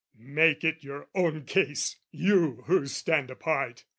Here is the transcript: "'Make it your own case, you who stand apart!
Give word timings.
"'Make 0.39 0.63
it 0.63 0.83
your 0.83 1.09
own 1.13 1.43
case, 1.45 1.97
you 2.09 2.63
who 2.65 2.87
stand 2.87 3.29
apart! 3.29 3.85